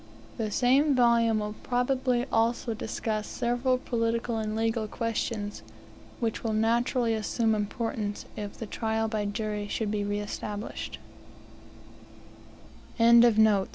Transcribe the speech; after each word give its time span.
The 0.39 0.49
same 0.49 0.95
volume 0.95 1.37
will 1.37 1.53
probably 1.61 2.25
also 2.31 2.73
discuss 2.73 3.27
several 3.27 3.77
political 3.77 4.37
and 4.39 4.55
legal 4.55 4.87
questions, 4.87 5.61
which 6.19 6.43
will 6.43 6.53
naturally 6.53 7.13
assume 7.13 7.53
importance 7.53 8.25
if 8.35 8.57
the 8.57 8.65
trial 8.65 9.07
by 9.07 9.25
jury 9.25 9.67
should 9.67 9.91
be 9.91 10.03
reest 10.03 10.41